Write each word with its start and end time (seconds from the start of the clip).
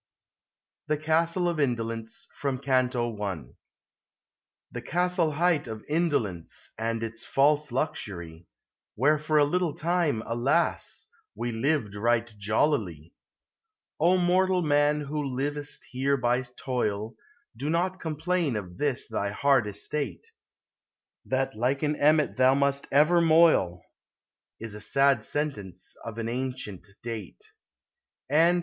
THE 0.87 0.97
CASTLE 0.97 1.47
OF 1.47 1.59
INDOLENCE. 1.59 2.29
FROM 2.33 2.57
CANTO 2.57 3.21
I. 3.21 3.45
The 4.71 4.81
castle 4.81 5.33
hight 5.33 5.67
of 5.67 5.83
Indolence, 5.87 6.71
And 6.75 7.03
its 7.03 7.23
false 7.23 7.71
luxury; 7.71 8.47
Where 8.95 9.19
for 9.19 9.37
a 9.37 9.45
little 9.45 9.75
time, 9.75 10.23
alas! 10.25 11.05
We 11.35 11.51
lived 11.51 11.93
right 11.93 12.25
jollily. 12.39 13.13
O 13.99 14.17
mortal 14.17 14.63
man, 14.63 15.01
who 15.01 15.23
livest 15.23 15.83
here 15.91 16.17
by 16.17 16.41
toil, 16.57 17.13
Do 17.55 17.69
not 17.69 17.99
complain 17.99 18.55
of 18.55 18.77
this 18.79 19.07
thy 19.07 19.29
hard 19.29 19.67
estate; 19.67 20.31
That 21.27 21.55
like 21.55 21.83
an 21.83 21.95
emmet 21.95 22.37
thou 22.37 22.55
must 22.55 22.87
ever 22.91 23.21
moil, 23.21 23.83
Is 24.59 24.73
a 24.73 24.81
sad 24.81 25.21
sentence 25.21 25.95
of 26.03 26.17
an 26.17 26.27
ancient 26.27 26.87
date; 27.03 27.43
11C 27.43 27.45
POEMS 27.45 27.49
OF 27.51 28.29
FANCY. 28.55 28.59